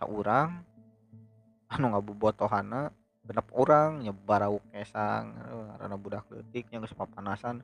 saurang 0.00 0.64
anu 1.70 1.92
ngabobotohanna 1.94 2.90
genep 3.26 3.46
urang 3.52 4.06
nyebar 4.06 4.46
rauk 4.46 4.62
kesang 4.70 5.34
ngaranna 5.34 5.98
budak 5.98 6.24
leutik 6.30 6.70
nya 6.70 6.78
geus 6.78 6.94
papanasan. 6.94 7.62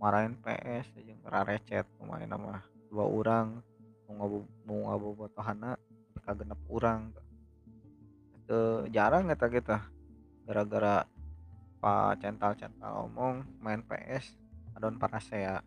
Marahin 0.00 0.36
PS 0.40 0.96
jeung 1.00 1.22
rarecet 1.24 1.86
nu 1.96 2.10
maenna 2.10 2.36
mah 2.36 2.60
dua 2.92 3.08
urang 3.08 3.62
nu 4.04 4.10
ngabu 4.20 4.38
nu 4.68 4.74
ngabobotohanna 4.88 5.76
ka 6.24 6.32
genep 6.32 6.60
urang. 6.68 7.12
Teu 8.44 8.84
jarang 8.92 9.28
ge 9.28 9.60
tah 9.64 9.84
gara-gara 10.44 11.08
pacental-cental 11.80 13.08
omong 13.08 13.44
main 13.60 13.80
PS 13.84 14.36
adon 14.76 14.96
Panasea 15.00 15.60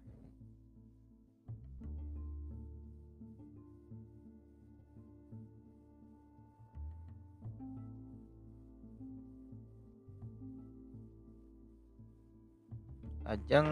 lajeng 13.28 13.68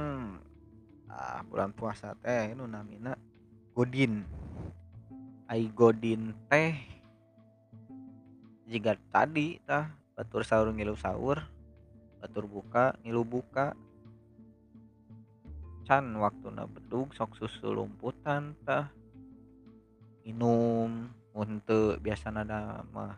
ah 1.07 1.39
bulan 1.47 1.71
puasa 1.71 2.11
teh 2.19 2.51
nu 2.51 2.67
namina 2.67 3.15
Godin. 3.71 4.27
Ai 5.47 5.71
Godin 5.71 6.35
teh 6.51 6.75
jiga 8.67 8.99
tadi 9.15 9.55
tah 9.63 9.95
batur 10.11 10.43
sahur 10.43 10.75
ngilu 10.75 10.99
sahur 10.99 11.39
batur 12.19 12.43
buka 12.51 12.99
ngilu 12.99 13.23
buka. 13.23 13.71
Can 15.87 16.19
waktuna 16.19 16.67
bedug 16.67 17.15
sok 17.15 17.39
susulumputan 17.39 18.59
tah 18.67 18.91
minum 20.27 21.07
mun 21.31 21.49
teu 21.63 21.95
biasana 22.03 22.43
da 22.43 22.83
mah 22.91 23.15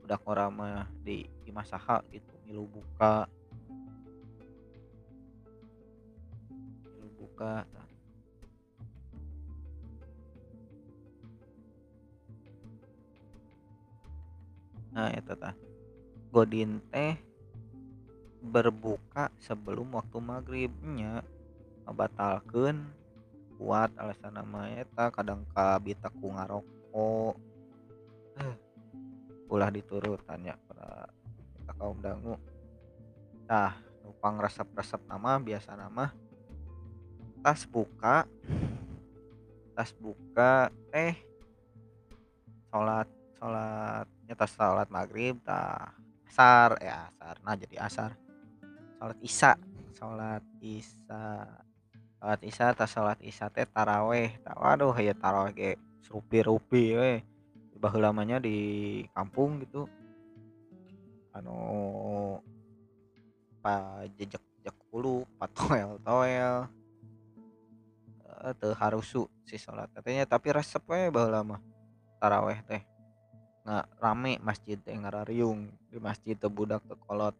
budak 0.00 0.24
urang 0.24 0.54
mah 0.56 0.88
di 1.04 1.28
imah 1.44 1.66
saha 1.68 2.00
gitu 2.08 2.32
ngilu 2.46 2.64
buka 2.64 3.28
nah 14.90 15.14
eta 15.14 15.38
tah. 15.38 15.54
Godin 16.34 16.82
teh 16.90 17.14
berbuka 18.42 19.30
sebelum 19.38 19.94
waktu 19.94 20.18
maghrib 20.18 20.72
nya 20.82 21.22
ngabatalkeun 21.86 22.82
kuat 23.58 23.90
alasanna 23.98 24.42
mah 24.42 24.70
eta 24.74 25.10
kadang 25.14 25.46
kabita 25.50 26.10
ku 26.10 26.30
ngaroko 26.34 27.34
heh 28.38 28.54
ulah 29.54 29.70
diturutan 29.70 30.42
nya 30.42 30.54
para 30.66 31.06
eta 31.62 31.72
kaum 31.78 31.98
dangu. 32.02 32.34
Tah 33.46 33.78
nu 34.04 34.12
pangresep-resepna 34.18 35.16
mah 35.16 35.38
biasana 35.40 35.88
mah 35.88 36.27
tas 37.38 37.62
buka 37.70 38.26
tas 39.78 39.94
buka 39.94 40.74
teh 40.90 41.14
salat 42.68 43.08
salat 43.38 44.06
nya 44.26 44.34
tas 44.34 44.50
salat 44.50 44.88
maghrib 44.90 45.38
tah 45.46 45.94
asar 46.28 46.78
eh 46.82 46.90
asar 46.90 47.34
nah 47.42 47.54
jadi 47.58 47.76
asar. 47.82 48.10
Salat 48.98 49.18
isya 49.22 49.54
salat 49.94 50.44
isya 50.62 51.22
salat 52.18 52.40
isya 52.42 52.66
tas 52.74 52.90
salat 52.90 53.18
isya 53.22 53.46
teh 53.50 53.66
taraweh. 53.66 54.34
Tah 54.42 54.58
waduh 54.58 54.94
aya 54.94 55.14
taraweh 55.14 55.54
ge 55.54 55.70
serupi-rupi 56.02 56.84
we 56.98 57.12
baheula 57.78 58.10
mah 58.10 58.26
nya 58.26 58.42
di 58.42 59.02
kampung 59.14 59.62
gitu. 59.62 59.86
Anu 61.30 61.54
pajejeg-jeg 63.62 64.74
hulu 64.90 65.22
patoel-toel 65.38 66.66
heeh 66.66 66.87
teu 68.58 68.72
harusu 68.74 69.26
si 69.44 69.58
salat 69.58 69.90
teh 69.90 70.14
nya 70.14 70.24
tapi 70.24 70.54
resep 70.54 70.82
we 70.86 71.10
mah 71.10 71.60
taraweh 72.18 72.58
teh. 72.66 72.82
Nga 73.64 73.78
rame 74.02 74.42
masjid 74.42 74.76
teh 74.76 74.94
ngarariung 74.94 75.70
di 75.88 75.98
masjid 76.02 76.34
teu 76.34 76.50
budak 76.50 76.82
teu 76.84 76.98
kolot. 76.98 77.34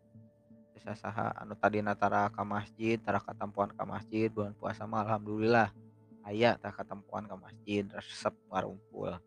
Teu 0.73 0.81
sasaha 0.81 1.35
anu 1.35 1.59
tadina 1.59 1.99
tara 1.99 2.31
ka 2.31 2.47
masjid 2.47 2.97
tara 3.03 3.19
katampoan 3.19 3.75
ka 3.75 3.83
masjid 3.83 4.31
bulan 4.31 4.55
puasa 4.55 4.87
mah 4.87 5.03
alhamdulillah. 5.05 5.75
Aya 6.23 6.55
tah 6.57 6.71
katampoan 6.71 7.27
ka 7.27 7.35
masjid 7.35 7.85
resep 7.91 8.35
ngarumpul. 8.49 9.19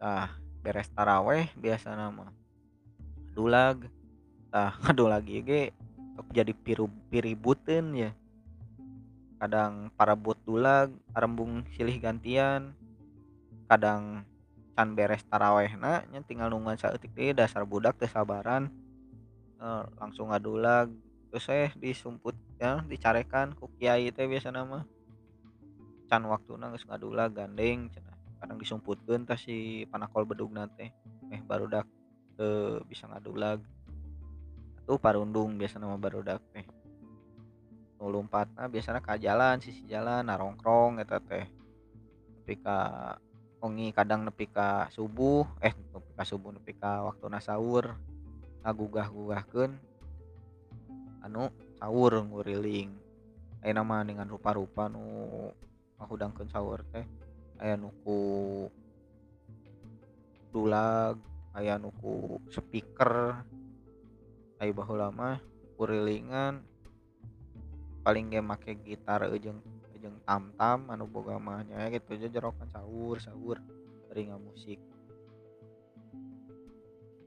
Tah 0.00 0.32
beres 0.64 0.88
taraweh 0.90 1.52
biasana 1.58 2.08
mah. 2.08 2.32
Ngadulag 3.30 3.88
tah 4.48 4.72
ngadulag 4.82 5.24
ieu 5.28 5.44
ge 5.44 5.62
jadi 6.32 6.54
piru 6.54 6.88
piributeun 7.10 7.86
ya. 7.94 8.10
Kadang 9.42 9.92
parebut 9.98 10.33
dulag 10.44 10.92
arembung 11.16 11.64
silih 11.72 11.96
gantian. 11.98 12.76
Kadang 13.64 14.28
can 14.76 14.92
beres 14.92 15.24
tarawehna 15.24 16.04
nya 16.12 16.20
tinggal 16.20 16.52
nungguan 16.52 16.76
saeutik 16.76 17.16
deui 17.16 17.32
dasar 17.32 17.64
budak 17.64 17.96
teu 17.96 18.06
sabaran. 18.06 18.68
Eh, 19.58 19.84
langsung 19.96 20.30
ngadulag 20.30 20.92
terus 21.32 21.50
eh 21.50 21.72
disumput 21.80 22.36
ya 22.60 22.84
dicarekan 22.86 23.56
ku 23.58 23.66
kiai 23.80 24.12
teh 24.12 24.28
biasana 24.28 24.62
mah. 24.62 24.84
Can 26.06 26.28
waktuna 26.28 26.68
geus 26.70 26.84
ngadulag 26.84 27.32
gandeng 27.32 27.88
cenah. 27.88 28.14
Kadang 28.38 28.60
disumputkeun 28.60 29.24
tah 29.24 29.40
si 29.40 29.88
panakol 29.88 30.28
bedugna 30.28 30.68
teh. 30.68 30.92
Meh 31.26 31.40
barudak 31.40 31.88
teu 32.36 32.84
bisa 32.84 33.08
ngadulag. 33.08 33.64
Atuh 34.84 35.00
parundung 35.00 35.56
biasana 35.56 35.88
mah 35.88 35.96
barudak 35.96 36.44
teh 36.52 36.68
nu 38.00 38.10
lumpatna 38.10 38.66
biasana 38.66 39.00
ka 39.02 39.16
jalan 39.18 39.62
sisi 39.62 39.86
jalan 39.86 40.26
narongkrong 40.26 41.02
eta 41.02 41.18
teh. 41.22 41.46
Ka 42.44 43.16
wengi 43.64 43.96
kadang 43.96 44.28
nepi 44.28 44.44
ka 44.52 44.92
subuh 44.92 45.48
eh 45.64 45.72
nepi 45.72 46.12
ka 46.12 46.24
subuh 46.28 46.52
nepi 46.52 46.76
ka 46.76 47.08
waktuna 47.08 47.40
sahur 47.40 47.96
ngagugah-gugahkeun 48.60 49.72
anu 51.24 51.48
sahur 51.80 52.12
nguriling 52.28 52.92
ayeuna 53.64 53.80
mah 53.80 54.04
dengan 54.04 54.28
rupa-rupa 54.28 54.92
nu 54.92 55.00
ngahudangkeun 55.96 56.52
sahur 56.52 56.84
teh 56.92 57.08
aya 57.56 57.80
nu 57.80 57.88
ku 58.04 58.20
dulag 60.52 61.16
aya 61.56 61.80
nu 61.80 61.88
ku 62.04 62.36
speaker 62.52 63.40
aya 64.60 64.72
baheula 64.76 65.08
mah 65.08 65.40
kurilingan 65.80 66.60
paling 68.04 68.28
ge 68.28 68.40
make 68.44 68.72
gitar 68.84 69.24
jeung 69.40 69.64
jeung 69.96 70.20
tamtam 70.28 70.92
anu 70.92 71.08
boga 71.08 71.40
mah 71.40 71.64
nya 71.64 71.88
kitu 71.88 72.28
jojorokan 72.28 72.68
sahur 72.68 73.16
sahur 73.16 73.56
bari 74.06 74.28
ngamusik 74.28 74.80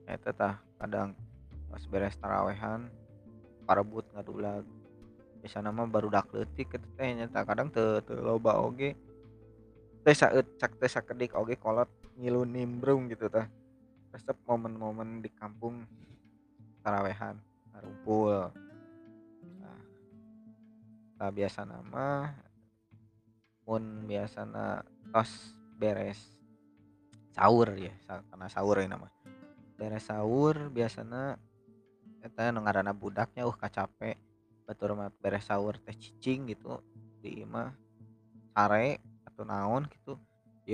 eta 0.06 0.32
tah 0.32 0.56
kadang 0.78 1.18
pas 1.68 1.84
beres 1.90 2.16
tarawehan 2.22 2.88
parebut 3.68 4.06
ngadulag 4.14 4.64
biasana 5.42 5.70
mah 5.70 5.88
barudak 5.88 6.28
leutik 6.34 6.72
kitu 6.72 6.88
teh 6.98 7.08
nya 7.14 7.26
tah. 7.30 7.44
Kadang 7.48 7.70
teu 7.70 8.04
teu 8.04 8.20
loba 8.20 8.58
oge 8.60 8.96
teh 10.04 10.16
saeutik 10.16 10.56
cak 10.58 10.74
teh 10.80 10.90
sakedik 10.90 11.32
oge 11.36 11.56
kolot 11.60 11.90
ngilu 12.18 12.44
nimbrung 12.44 13.08
gitu 13.12 13.28
tah. 13.30 13.48
Resep 14.12 14.38
momen-momen 14.48 15.20
di 15.20 15.30
kampung 15.30 15.84
tarawehan 16.82 17.38
ngarumpul. 17.72 18.50
nah 18.52 18.67
tah 21.18 21.34
biasana 21.34 21.82
mah 21.82 22.30
mun 23.66 24.06
biasana 24.06 24.86
tos 25.10 25.58
beres. 25.76 26.22
Sahur 27.34 27.74
ya. 27.74 27.92
Karena 28.06 28.48
sahur 28.48 28.78
ini 28.80 28.94
nama. 28.94 29.10
Beres 29.78 30.08
sahur 30.10 30.70
biasanya 30.70 31.38
kita 32.22 32.54
ngaranna 32.54 32.94
budaknya 32.94 33.50
uh 33.50 33.58
kacape. 33.58 34.16
Batur 34.70 34.94
mah 34.94 35.10
beres 35.10 35.50
sahur 35.50 35.76
teh 35.82 35.98
cicing 35.98 36.54
gitu 36.54 36.80
di 37.20 37.42
imah 37.42 37.74
sare 38.54 39.02
atau 39.26 39.44
naon 39.44 39.90
gitu. 39.90 40.16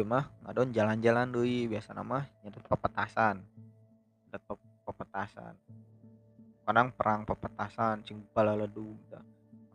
Mah 0.04 0.26
ngadon 0.44 0.74
jalan-jalan 0.74 1.30
deui 1.32 1.70
biasa 1.70 1.96
nama 1.96 2.26
nyedot 2.44 2.66
pepetasan. 2.68 3.40
Nyedot 4.28 4.60
pepetasan. 4.84 5.56
Kadang 6.64 6.90
perang 6.96 7.22
pepetasan 7.28 8.02
cing 8.02 8.24
balaledu 8.34 8.96
gitu 9.04 9.33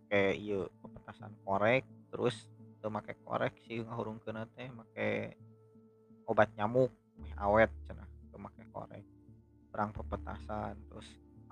pakai 0.09 0.40
iya 0.40 0.64
pepetasan 0.81 1.37
korek 1.44 1.85
terus 2.09 2.49
tuh 2.81 2.88
make 2.88 3.12
korek 3.29 3.53
sih 3.68 3.85
ngahurungkeun 3.85 4.40
teh 4.57 4.73
make 4.73 5.37
obat 6.25 6.49
nyamuk 6.57 6.88
awet 7.37 7.68
cenah 7.85 8.09
tuh 8.33 8.40
make 8.40 8.64
korek. 8.73 9.05
Perang 9.68 9.92
pepetasan 9.92 10.81
terus 10.88 11.05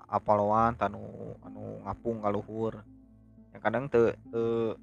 apaloan 0.09 0.73
tanu 0.73 1.05
anu 1.45 1.85
ngapung 1.85 2.25
kaluhur 2.25 2.81
yang 3.53 3.61
kadang 3.61 3.85
te 3.93 4.17
te 4.25 4.73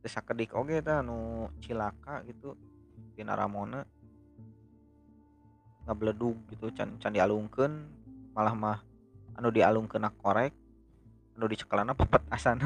te 0.00 0.08
sakedik 0.08 0.56
oge 0.56 0.80
tah 0.80 1.04
anu 1.04 1.52
cilaka 1.60 2.24
gitu 2.24 2.56
di 3.12 3.20
Naramona 3.20 3.84
gitu 6.56 6.72
can 6.72 6.96
can 6.96 7.12
dialungkeun 7.12 7.84
malah 8.32 8.56
mah 8.56 8.80
anu 9.36 9.52
dialungkeun 9.52 10.08
korek 10.24 10.56
anu 11.36 11.52
dicekelana 11.52 11.92
pepetasan 11.92 12.58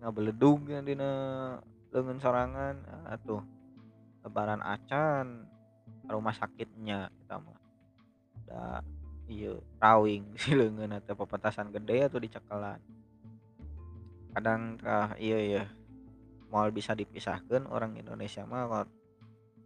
ngabeledug 0.00 0.72
dina. 0.82 1.12
Lengan 1.92 2.18
sorangan. 2.18 2.76
Atuh 3.12 3.44
lebaran 4.24 4.64
acan 4.64 5.44
rumah 6.08 6.32
sakitnya 6.32 7.12
kita 7.20 7.36
mah. 7.36 7.60
Da 8.48 8.80
iya 9.30 9.56
rawing 9.80 10.34
si 10.40 10.52
lengan 10.52 10.98
atau 10.98 11.16
pepetasan 11.16 11.72
gede 11.72 12.08
atau 12.08 12.18
dicekelan 12.18 12.80
kadang 14.32 14.80
kah 14.80 15.12
iya 15.20 15.38
iya 15.44 15.64
mau 16.48 16.64
bisa 16.72 16.96
dipisahkan 16.96 17.68
orang 17.68 18.00
Indonesia 18.00 18.48
mah 18.48 18.88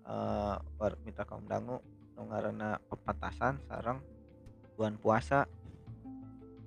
kalau 0.06 0.90
uh, 0.90 0.98
minta 1.06 1.22
kaum 1.22 1.46
dangu 1.46 1.78
karena 2.16 2.80
pepetasan 2.90 3.62
sarang 3.70 4.02
bulan 4.74 4.98
puasa 4.98 5.46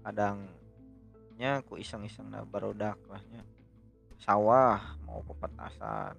kadangnya 0.01 1.63
aku 1.63 1.79
iseng-iseng 1.79 2.31
nah 2.31 2.45
barudak 2.47 2.97
lahnya 3.07 3.43
sawah 4.19 4.99
mau 5.07 5.23
pepetasan 5.23 6.15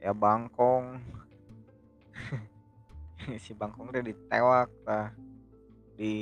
ya 0.00 0.12
bangkong. 0.12 1.00
Si 3.42 3.50
bangkong 3.56 3.90
udah 3.90 4.04
ditewak 4.06 4.70
lah. 4.86 5.10
Di 5.98 6.14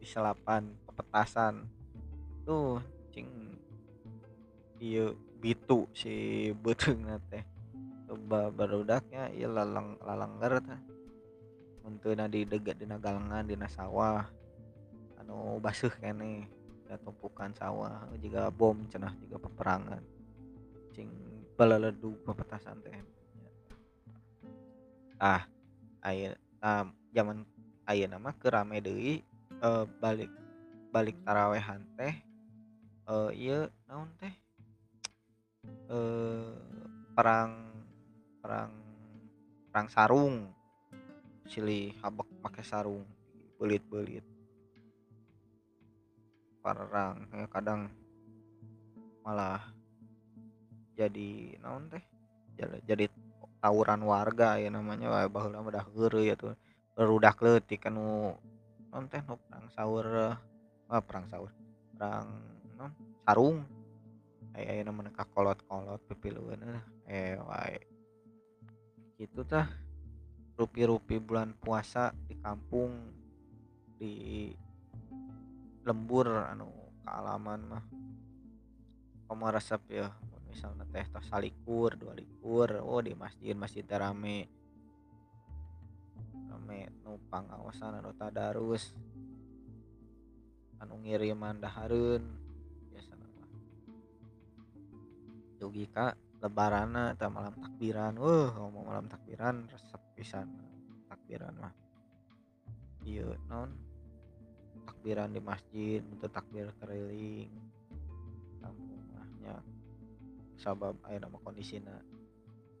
di 0.00 0.06
selapan 0.06 0.64
pepetasan 0.88 1.66
tuh 2.46 2.80
cing. 3.12 3.28
Iya 4.80 5.12
bitu 5.40 5.88
si 5.92 6.48
beteng 6.56 7.04
teh 7.28 7.44
coba 8.08 8.52
barudaknya 8.52 9.32
iya 9.32 9.48
lalang 9.48 9.96
lalanggar 10.04 10.60
teh 10.60 10.80
untuk 11.84 12.12
nadi 12.12 12.44
degat 12.44 12.76
dina 12.76 13.00
galengan 13.00 13.44
dina 13.48 13.64
sawah 13.68 14.28
anu 15.20 15.60
basuh 15.60 15.92
kene 16.00 16.48
tumpukan 17.06 17.54
sawah 17.54 18.10
juga 18.18 18.50
bom 18.50 18.74
cenah 18.90 19.14
juga 19.22 19.38
peperangan. 19.38 20.02
Cing 20.90 21.12
balaledu 21.54 22.18
pepetasan 22.26 22.82
teh. 22.82 22.98
Ah 25.20 25.46
ayo 26.02 26.34
ah, 26.64 26.88
zaman 27.14 27.46
ayo 27.86 28.04
nama 28.10 28.34
kerame 28.34 28.82
deui 28.82 29.22
uh, 29.62 29.86
balik 30.00 30.32
balik 30.90 31.14
tarawehan 31.22 31.84
teh 31.94 32.16
uh, 33.06 33.30
iya 33.30 33.70
naon 33.86 34.10
teh? 34.18 34.34
Uh, 35.86 36.56
perang 37.14 37.70
perang 38.42 38.72
perang 39.70 39.88
sarung. 39.92 40.36
Silih 41.50 41.90
habak 41.98 42.30
pakai 42.42 42.62
sarung 42.62 43.02
belit-belit 43.58 44.22
perang 46.60 47.26
ya 47.32 47.46
kadang 47.48 47.88
malah 49.24 49.60
jadi 50.96 51.56
naon 51.60 51.88
teh 51.88 52.04
jadi, 52.84 53.08
tawuran 53.60 54.00
warga 54.04 54.56
ya 54.56 54.72
namanya 54.72 55.12
wah 55.12 55.24
baheula 55.28 55.60
udah 55.60 55.84
geureuy 55.92 56.32
ya 56.32 56.36
tuh. 56.36 56.56
Berudak 56.96 57.40
leutik 57.40 57.88
anu 57.88 58.36
naon 58.92 59.04
teh 59.08 59.20
nu 59.24 59.36
perang 59.48 59.66
sahur 59.72 60.36
ah, 60.88 61.02
perang 61.04 61.24
sahur 61.28 61.52
perang 61.96 62.28
non 62.76 62.92
sarung. 63.24 63.64
Aya 64.50 64.76
aya 64.76 64.82
namanya 64.82 65.14
kolot-kolot 65.30 66.02
pipilueun 66.10 66.60
eh 67.08 67.38
wae. 67.40 67.80
Gitu 69.16 69.44
tah. 69.44 69.68
Rupi-rupi 70.60 71.16
bulan 71.16 71.56
puasa 71.56 72.12
di 72.28 72.36
kampung 72.36 72.92
di 73.96 74.52
lembur 75.90 76.46
anu 76.46 76.70
kealaman 77.02 77.60
mah. 77.66 77.84
Kamu 79.26 79.46
resep 79.50 79.82
ya 79.90 80.06
misalnya 80.46 80.86
teh 80.90 81.06
tos 81.10 81.26
salikur 81.26 81.98
dua 81.98 82.14
likur 82.14 82.78
oh 82.78 83.02
di 83.02 83.10
masjid 83.18 83.58
masjid 83.58 83.82
rame. 83.90 84.46
Rame 86.46 86.94
numpang 87.02 87.50
awasan 87.50 87.98
anu 87.98 88.14
tadarus. 88.14 88.94
Anu 90.78 90.94
ngiriman 91.02 91.58
daharun 91.58 92.22
biasa 92.94 93.12
nama 93.18 93.44
dugi 95.58 95.90
ka 95.90 96.14
lebarana 96.38 97.18
atau 97.18 97.34
malam 97.34 97.58
takbiran. 97.58 98.14
Uh 98.14 98.54
ngomong 98.54 98.86
malam 98.86 99.06
takbiran 99.10 99.66
resep 99.66 99.98
pisan 100.14 100.46
takbiran 101.10 101.54
mah. 101.58 101.74
Iya 103.02 103.34
non 103.50 103.89
takbiran 105.00 105.32
di 105.32 105.40
masjid 105.40 106.04
untuk 106.12 106.28
takbir 106.28 106.68
keliling. 106.76 107.48
Kampung 108.60 109.00
mahnya 109.16 109.56
sabab 110.60 110.92
ayo 111.08 111.16
nama 111.24 111.40
kondisinya. 111.40 111.96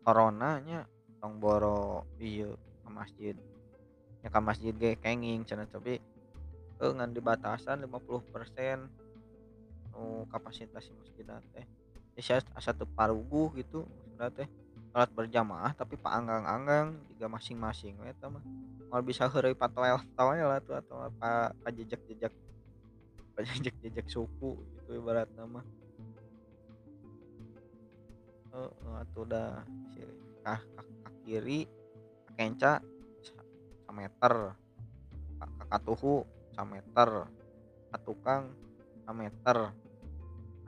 Coronanya 0.04 0.84
tong 1.16 1.40
boro 1.40 2.04
iya 2.20 2.52
ke 2.84 2.88
masjid. 2.92 3.32
Ya 4.20 4.28
ke 4.28 4.36
masjid 4.36 4.76
ge 4.76 5.00
kenging 5.00 5.48
cina 5.48 5.64
tapi 5.64 5.96
eh 6.76 6.92
ngan 6.92 7.16
di 7.16 7.24
batasan 7.24 7.88
50 7.88 8.28
persen 8.28 8.84
oh, 9.96 10.28
kapasitas 10.28 10.92
masjid 10.92 11.24
teh. 11.56 11.64
Ya 12.20 12.36
satu 12.60 12.84
parugu 12.84 13.48
gitu 13.56 13.88
sudah 14.12 14.28
teh. 14.28 14.44
Berjamaah 14.92 15.72
tapi 15.72 15.96
pak 15.96 16.12
anggang-anggang 16.12 17.00
juga 17.16 17.32
masing-masing 17.32 17.96
eta 18.04 18.28
mah 18.28 18.44
mau 18.90 19.00
bisa 19.00 19.30
hari 19.30 19.54
patoel 19.54 20.02
toel 20.18 20.50
tuh 20.66 20.76
atau 20.76 21.06
apa 21.06 21.54
jejak-jejak. 21.70 22.34
Jejak-jejak 23.40 24.04
suku 24.12 24.60
itu 24.76 25.00
ibarat 25.00 25.24
nama 25.32 25.64
uh, 28.54 29.00
atau 29.02 29.22
udah 29.26 29.62
si 29.94 30.02
kah 30.42 30.60
kiri 31.26 31.66
kenca 32.34 32.80
sameter 33.86 34.56
kakak 35.58 35.80
tuhu 35.86 36.24
sameter 36.54 37.28
tukang 38.06 38.54
sameter 39.04 39.74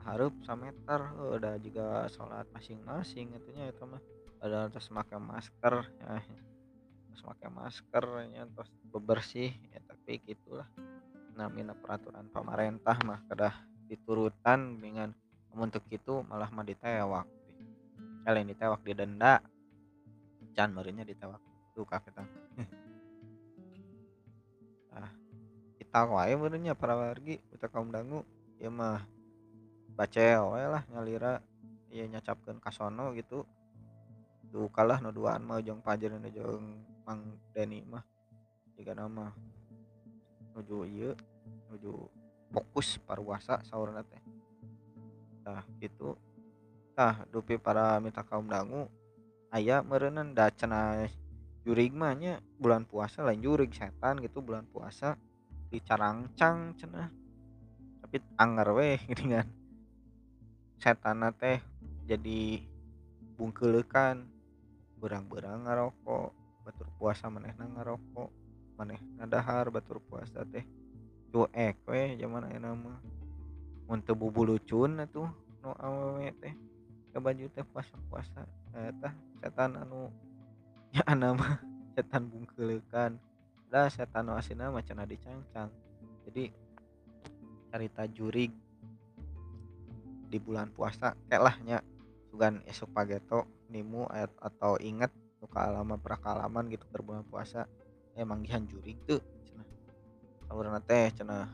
harap 0.03 0.33
sameter 0.43 1.01
uh, 1.15 1.39
udah 1.39 1.55
juga 1.63 2.05
sholat 2.11 2.43
masing-masing 2.51 3.31
itunya 3.39 3.71
itu 3.71 3.83
mah. 3.87 4.03
Ada 4.43 4.67
terus 4.67 4.91
pakai 4.91 5.23
masker 5.23 5.87
ya 6.03 6.19
terus 7.13 7.29
pakai 7.29 7.53
masker 7.53 8.05
ya 8.33 8.49
terus 8.49 8.73
bebersih 8.89 9.53
ya 9.69 9.77
tapi 9.85 10.17
gitulah. 10.25 10.65
Namanya 11.37 11.77
peraturan 11.77 12.25
pemerintah 12.33 12.97
mah 13.05 13.21
kedah 13.29 13.53
diturutan 13.85 14.81
dengan 14.81 15.13
untuk 15.53 15.85
itu 15.93 16.25
malah 16.25 16.49
mah 16.49 16.65
ditewak. 16.65 17.29
Kalian 18.25 18.49
ditewak 18.49 18.81
didenda 18.81 19.45
can 20.57 20.73
merinya 20.73 21.05
ditewak. 21.05 21.37
Tuh 21.77 21.85
kita 21.85 22.25
ah 24.97 25.13
kita 25.77 25.99
wae 26.09 26.33
merinya 26.33 26.73
para 26.73 26.97
wargi 26.97 27.37
kita 27.53 27.69
kaum 27.69 27.93
dangu. 27.93 28.25
Ya 28.57 28.73
mah 28.73 29.05
baca 29.93 30.49
wae 30.49 30.65
lah 30.65 30.81
ngalira 30.89 31.45
ya 31.93 32.09
nyacapkan 32.09 32.57
kasono 32.57 33.13
gitu. 33.13 33.45
Tuh 34.49 34.65
kalah 34.73 34.97
no 34.97 35.13
duaan 35.13 35.45
mah 35.45 35.61
jong 35.61 35.85
pajar 35.85 36.17
nu 36.17 36.29
jong 36.33 36.92
mang 37.03 37.39
Deni 37.51 37.83
mah 37.85 38.03
jika 38.75 38.97
nama 38.97 39.29
nuju 40.57 40.87
iya 40.89 41.11
nuju 41.71 42.09
fokus 42.53 42.97
parwasa 43.01 43.61
sahur 43.65 43.93
teh. 44.05 44.23
Nah 45.43 45.63
gitu 45.81 46.15
Nah, 46.93 47.25
dupi 47.33 47.57
para 47.57 47.97
minta 47.97 48.21
kaum 48.21 48.45
dangu 48.45 48.85
aya 49.49 49.81
merenan 49.81 50.37
da 50.37 50.53
cenah 50.53 51.09
jurig 51.65 51.89
mah 51.89 52.13
nya 52.13 52.37
bulan 52.61 52.85
puasa 52.85 53.25
lain 53.25 53.41
jurig 53.41 53.73
setan 53.73 54.21
gitu 54.21 54.45
bulan 54.45 54.69
puasa 54.69 55.17
dicarangcang 55.73 56.77
cenah. 56.77 57.09
Tapi 58.05 58.21
anggar 58.37 58.77
weh 58.77 59.01
geuningan 59.09 59.49
setanna 60.77 61.33
teh 61.33 61.57
jadi 62.05 62.61
bungkeulekan 63.41 64.29
berang-berang 65.01 65.65
ngarokok. 65.65 66.29
batur 66.29 66.42
puasa 67.03 67.27
manehna 67.27 67.67
ngarokok 67.67 68.31
manehna 68.79 69.27
dahar 69.27 69.67
batur 69.67 69.99
puasa 69.99 70.47
teh. 70.47 70.63
Cuek 71.35 71.83
we 71.83 72.15
zaman 72.15 72.47
ayeuna 72.47 72.71
mah. 72.71 73.03
Mun 73.91 73.99
teu 73.99 74.15
bubulucun 74.15 75.03
atuh 75.03 75.27
nu 75.59 75.75
awewe 75.75 76.31
teh. 76.39 76.55
Ke 77.11 77.19
baju 77.19 77.43
teh 77.51 77.67
puasa-puasa 77.67 78.47
eta 78.71 79.11
setan 79.43 79.83
anu 79.83 80.07
nyana 80.95 81.35
mah 81.35 81.59
setan 81.91 82.31
bungkeulekan 82.31 83.19
da 83.67 83.91
setan 83.91 84.31
nu 84.31 84.39
aslina 84.39 84.71
mah 84.71 84.79
cenah 84.79 85.03
dicangcang. 85.03 85.67
Jadi 86.23 86.55
carita 87.67 88.07
jurig 88.07 88.55
di 90.31 90.39
bulan 90.39 90.71
puasa 90.71 91.19
lah 91.27 91.59
nya. 91.67 91.83
Sugan 92.31 92.63
esok 92.63 92.95
pageto 92.95 93.43
nimu 93.67 94.07
atau 94.39 94.79
inget 94.79 95.11
nu 95.43 95.51
kaalaman 95.51 95.99
prakalaman 95.99 96.71
gitu 96.71 96.87
berbulan 96.87 97.27
puasa 97.27 97.67
emang 98.15 98.47
gihan 98.47 98.63
jurig 98.63 98.95
tuh 99.03 99.19
cenah. 99.43 99.67
Saurna 100.47 100.79
teh 100.79 101.11
cenah 101.11 101.51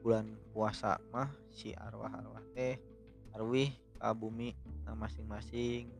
bulan 0.00 0.24
puasa 0.56 0.96
mah 1.12 1.28
si 1.52 1.76
arwah-arwah 1.76 2.40
teh 2.56 2.80
arwih 3.36 3.76
ka 4.00 4.16
bumi 4.16 4.56
masing-masing. 4.88 5.92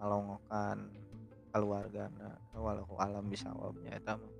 Ngalongokan 0.00 0.88
keluargana 1.52 2.40
walau 2.56 2.88
alam 2.96 3.28
bisawabnya 3.28 3.92
eta 3.92 4.16
mah. 4.16 4.32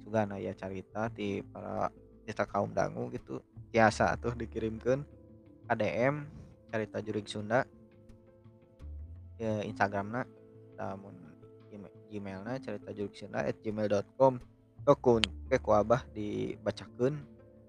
Sugan 0.00 0.32
aya 0.32 0.56
carita 0.56 1.12
ti 1.12 1.44
para 1.44 1.92
kita 2.24 2.48
kaum 2.48 2.72
dangu 2.72 3.12
gitu 3.12 3.44
biasa 3.68 4.16
tuh 4.16 4.32
dikirimkan 4.32 5.04
ADM 5.68 6.24
carita 6.72 7.04
jurig 7.04 7.28
Sunda 7.28 7.68
ya 9.36 9.60
Instagramna 9.68 10.24
namun 10.80 11.25
Gmailna 12.10 12.62
carita 12.62 12.90
jurig 12.94 13.14
Sunda 13.16 13.42
at 13.42 13.58
gmail.com 13.62 14.38
Kokun 14.86 15.22
ke 15.50 15.58
ku 15.58 15.74
abah 15.74 16.06
dibacakan 16.14 17.18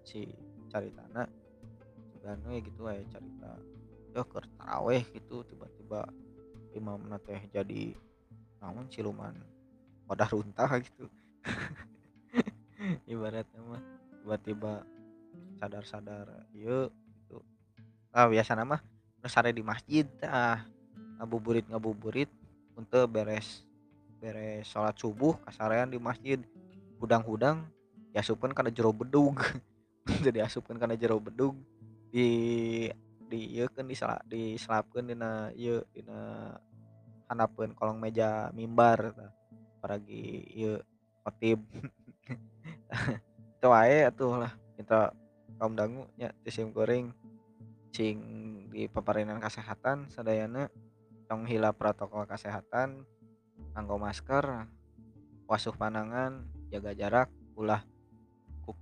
si 0.06 0.30
caritana. 0.70 1.26
We 2.22 2.60
gitu 2.60 2.84
aya 2.86 3.08
carita 3.08 3.56
yo 4.12 4.22
keur 4.28 4.44
taraweh 4.60 5.06
gitu 5.16 5.48
tiba-tiba 5.48 6.12
imam 6.76 7.08
teh 7.24 7.40
jadi 7.54 7.96
namun 8.60 8.92
siluman 8.92 9.32
wadah 10.12 10.30
runtah 10.30 10.68
gitu. 10.84 11.08
Ibaratnya 13.12 13.62
mah 13.64 13.84
tiba-tiba 14.22 14.84
sadar-sadar 15.56 16.28
yuk 16.52 16.92
gitu. 16.92 17.40
Ah 18.12 18.28
biasa 18.28 18.60
nama 18.60 18.84
sare 19.28 19.52
di 19.52 19.64
masjid 19.64 20.08
ah 20.24 20.64
ngabuburit 21.20 21.68
ngabuburit 21.68 22.32
untuk 22.80 23.08
beres 23.12 23.67
beres 24.18 24.68
sholat 24.68 24.98
subuh 24.98 25.38
kasarean 25.46 25.90
di 25.90 26.02
masjid. 26.02 26.42
Hudang-hudang 26.98 27.66
diasupkan 28.12 28.52
karena 28.52 28.74
jero 28.74 28.90
bedug. 28.90 29.38
Jadi 30.26 30.42
asupkan 30.42 30.82
karena 30.82 30.98
jero 30.98 31.22
bedug. 31.22 31.58
Di 32.10 32.30
di 33.28 33.60
iya 33.60 33.68
kan 33.68 33.84
disela 33.84 34.24
diselapkan 34.24 35.04
dina 35.04 35.52
iya 35.52 35.84
dina 35.92 36.56
hanapeun 37.28 37.76
kolong 37.76 38.00
meja 38.00 38.50
mimbar 38.56 39.14
paragi 39.84 40.48
ieu 40.56 40.80
khotib. 41.28 41.60
Itu 43.60 43.68
wae 43.68 44.08
atuh 44.08 44.48
lah 44.48 44.54
kita 44.80 45.12
kaum 45.58 45.74
dangu 45.74 46.06
nya 46.16 46.32
sim 46.48 46.70
goreng 46.70 47.12
cing 47.90 48.18
di 48.70 48.86
paparinan 48.86 49.42
kesehatan 49.42 50.06
sadayana 50.14 50.70
tong 51.26 51.50
hila 51.50 51.74
protokol 51.74 52.30
kesehatan 52.30 53.04
nganggo 53.78 54.02
masker 54.02 54.66
wasuh 55.46 55.78
panangan 55.78 56.42
jaga 56.74 56.98
jarak 56.98 57.30
ulah 57.54 57.86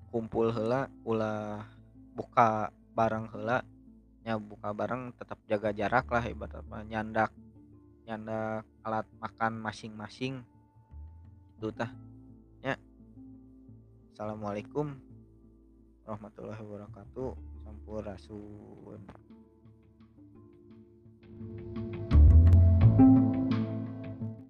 kumpul 0.08 0.56
hela 0.56 0.88
ulah 1.04 1.68
buka 2.16 2.72
barang 2.96 3.28
hela 3.36 3.60
nya 4.24 4.40
buka 4.40 4.72
barang 4.72 5.12
tetap 5.20 5.36
jaga 5.52 5.76
jarak 5.76 6.08
lah 6.08 6.24
ibarat 6.24 6.64
nyandak 6.88 7.36
nyandak 8.08 8.64
alat 8.86 9.06
makan 9.18 9.60
masing-masing. 9.60 10.46
Itu 11.58 11.74
tah 11.74 11.90
ya 12.62 12.78
assalamualaikum 14.14 14.94
warahmatullahi 16.06 16.62
wabarakatuh. 16.62 17.30
Sampurasun 17.66 19.02